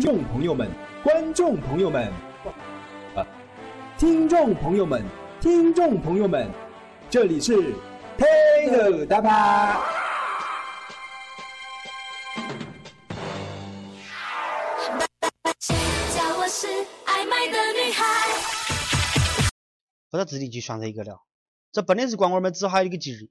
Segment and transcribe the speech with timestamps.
[0.00, 0.66] 听众朋友们、
[1.04, 2.10] 观众朋友们，
[3.14, 3.20] 啊，
[3.98, 5.04] 听众朋友们、
[5.42, 6.50] 听众朋友们，
[7.10, 7.74] 这里是
[8.16, 9.78] t a 大趴。
[16.16, 16.66] 叫我是
[17.04, 18.02] 爱买的女孩。
[20.08, 21.20] 不知道自己去选择一个了。
[21.72, 23.28] 这本来是光棍们自豪的一个节日，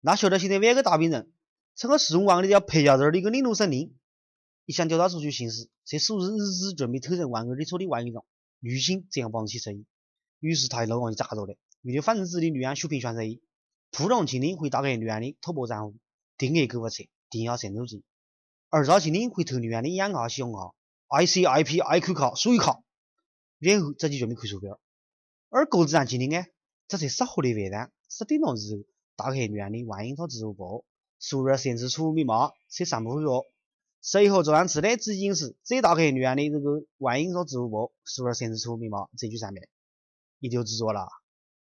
[0.00, 1.30] 哪晓得现在万个大病人
[1.76, 3.94] 成了四万里要拍下这儿的一个领路神灵。
[4.68, 8.26] 一项调查数据显示，在数日日志准备投身网购热潮的网友中，
[8.60, 9.86] 女性这样帮之七十一。
[10.40, 13.40] 于是她的老公就找到了，为了防止自己的女儿血拼双十一，
[13.90, 15.96] 普通青年会打开女儿的淘宝账户，
[16.36, 18.02] 点开购物车，点下删除键；
[18.68, 20.74] 二十青年会偷女儿的银行卡、信用卡、
[21.08, 22.82] IC、IP、IC 卡、所有卡，
[23.58, 24.78] 然后直接准备扣手表；
[25.48, 26.46] 而高智商青年呢，
[26.86, 28.82] 则在十号的晚上十点钟之后
[29.16, 30.84] 打开女儿的网银和支付宝，
[31.18, 33.14] 输入三次错误密码，才上门。
[34.00, 39.68] 随后做完此类执行时，再打开女安的这个网银和支付宝，输入限制储户密码，这句上面，
[40.38, 41.08] 你就知足了。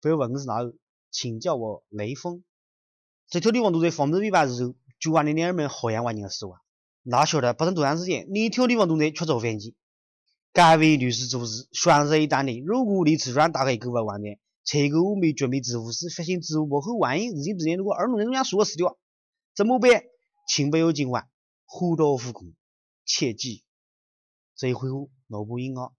[0.01, 0.73] 不要问是哪个，
[1.11, 2.43] 请叫我雷锋。
[3.29, 6.59] 这条地方都在防止尾巴之后，九万的男人们好样万人的十万。
[7.03, 9.75] 哪晓得不等多长时间，另一条地方都在却遭反击。
[10.51, 18.97] 该位女士注意，双十一当天，如果你此转打开购物网站，采购物没准备支付时，发现支付宝后万一日前之间如果二弄人家说死掉，
[19.55, 20.03] 怎么办？
[20.47, 21.27] 请不要惊慌，
[21.71, 22.51] 货到付款
[23.05, 23.63] 切记
[24.55, 25.93] 这一回合老婆赢了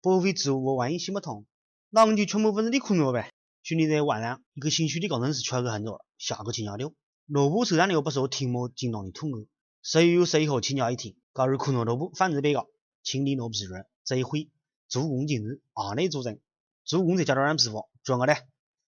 [0.00, 1.44] 报废支付宝网银行不通
[1.90, 3.32] 那我们就全部文字的看着呗。
[3.64, 6.92] 去年在网上一个姓徐的工程师出了很早下个请假条
[7.26, 9.44] 老婆手上有不少天猫京东的团购
[9.82, 12.64] 十一月十一号请假一天家里看到老婆房子被压
[13.02, 14.48] 请领导批准这一回
[14.88, 16.38] 主管经理也来作证
[16.84, 18.36] 主管在家里让批复准了的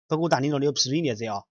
[0.06, 1.44] 不过当领导的要批评你一下啊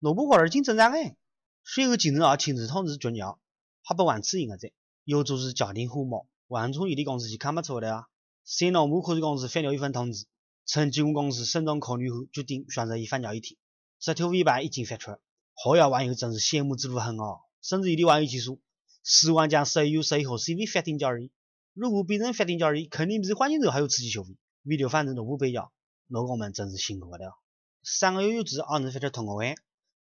[0.00, 1.16] 老婆花点钱正常诶
[1.62, 3.38] 随后经理也亲自通知准假
[3.86, 4.72] 还不玩此一个子，
[5.04, 8.06] 有组织家庭户猫，网传有的公司就看不出来啊。
[8.46, 10.24] 省脑部科技公司发了一份通知，
[10.64, 13.58] 称监管公司慎重考虑后决定选择以反假一天。
[14.00, 15.10] 这条尾巴一经发出，
[15.52, 18.58] 好呀网友真是羡慕之如恨啊，甚至有的网友就说，
[19.02, 21.30] 希望将十一月十一号视为法定交易。
[21.74, 24.34] 如果变成法定交易，肯定比黄金周还有刺激消费。
[24.62, 25.70] 为了反正都不被交，
[26.08, 27.38] 老公们真是辛苦了。
[27.82, 29.56] 三个月有之，二日发出通告案，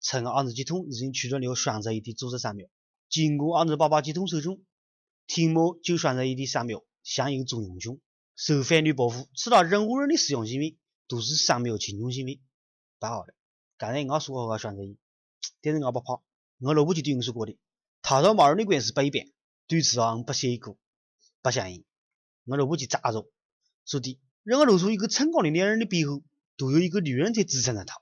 [0.01, 2.67] 称二日系统已经取得了选择一的注册商标。
[3.09, 4.63] 经过阿里巴巴集团授权，
[5.25, 7.99] 天猫就双十一的商标享有专用权，
[8.35, 9.27] 受法律保护。
[9.33, 10.77] 其他任何人的使用行为
[11.07, 12.39] 都是商标侵权行为。
[12.99, 13.33] 不好了，
[13.77, 14.95] 刚才我说好选择一，
[15.61, 16.21] 但是我不怕，
[16.59, 17.57] 我老婆就对我说过的，
[18.03, 19.25] 他和某人的关系不一般，
[19.65, 20.77] 对此啊，我不屑一顾。
[21.41, 21.85] 不相信，
[22.45, 23.27] 我老婆就咋着？
[23.85, 26.21] 说的，任何露出一个成功的男人的背后，
[26.57, 27.95] 都有一个女人在支撑着他。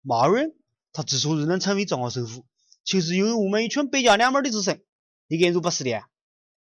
[0.00, 0.54] 某人，
[0.92, 2.46] 他之所以能成为中国首富，
[2.84, 4.78] 就是由于我们一群败家娘们儿的支撑。
[5.26, 6.02] 你敢说不是的？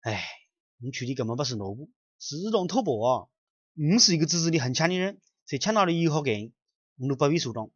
[0.01, 0.25] 哎，
[0.79, 3.29] 你娶的根本不是老婆，是龙头婆啊！
[3.77, 6.51] 我是一个自制力很强的人，在强大的友好感，
[6.97, 7.73] 我都不为所动。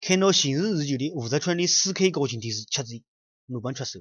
[0.00, 3.02] 看到新日日久的五十寸的四 K 高清电视，吃贼，
[3.48, 4.00] 我本出手。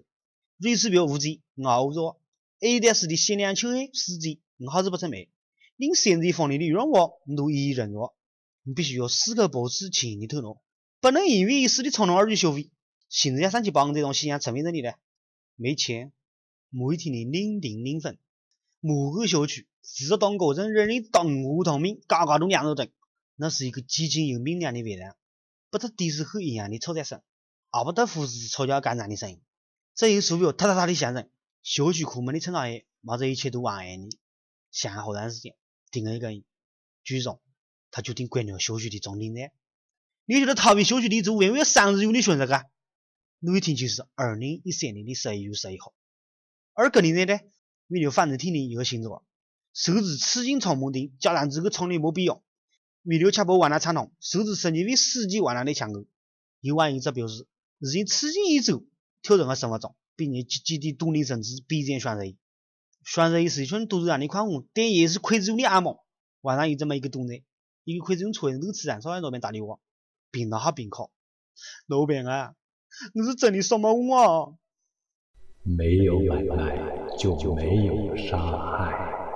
[0.57, 2.19] 瑞士表五 G，熬着。
[2.59, 5.27] A 的是的限量球鞋四 G，我还是不曾买。
[5.77, 8.13] 连三 G 放的羽绒服我都一一忍着。
[8.63, 10.61] 你必须要时刻保持清醒的头脑，
[10.99, 12.69] 不能因为一时的冲动而去消费。
[13.09, 14.95] 现在上去帮这种信仰成为这里了。
[15.55, 16.13] 没钱，
[16.69, 18.17] 某一天的零点零分，
[18.79, 22.89] 某个小区十栋高层人人灯火通明，家家都亮着灯。
[23.35, 25.17] 那是一个寂静又明亮的晚上，
[25.69, 27.21] 不得电视后一样的嘈杂声，
[27.71, 29.41] 而不得护士吵架干仗的声音。
[29.95, 31.29] 只有手表哒哒哒的响声。
[31.61, 34.09] 小区苦闷的村长爷，把这一切都忘了，
[34.71, 35.55] 想了好长时间，
[35.91, 36.43] 定了一个人，
[37.03, 37.41] 最终
[37.91, 39.51] 他决定关掉小区的总电站。
[40.25, 42.63] 你觉得逃避小区的住会不会三日有你选择啊？
[43.39, 45.93] 那一天就是二零一三年的十一月十一号。
[46.73, 47.41] 而搿你聊呢
[47.87, 49.09] 没聊放在田里一个星期
[49.73, 52.41] 手机持续充满电加上这个充电宝备用
[53.03, 56.05] 为了确保网络畅通手机升级为四 g 网络的抢购。
[56.61, 57.47] 有网友则表示
[57.79, 58.85] 已经提前一周
[59.21, 62.37] 调整了生物钟并且积极的锻炼身体备战双十一。
[63.03, 65.97] 双十一是一群都市上的狂欢但也是快递员的噩梦
[66.41, 67.41] 网上有这么一个段子
[67.83, 69.79] 一个快递员突然之间老板打电话
[70.31, 71.09] 边打边哭
[71.87, 72.55] 老板啊
[73.13, 74.53] 我是真的什么啊？
[75.63, 76.79] 没有买卖
[77.17, 79.28] 就没有伤害。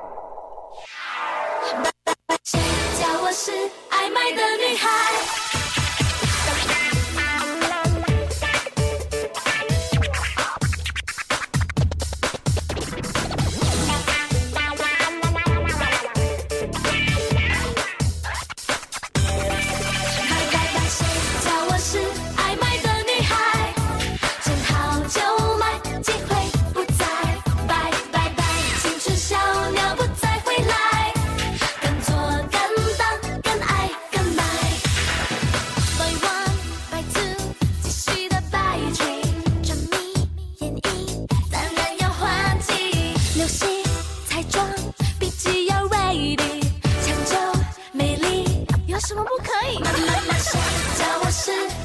[51.46, 51.83] listen.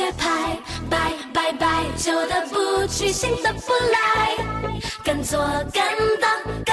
[0.00, 0.56] 节拍
[0.88, 4.80] 拜拜拜旧的不去新的不来。
[5.04, 5.38] 敢做
[5.74, 5.84] 敢
[6.18, 6.64] 当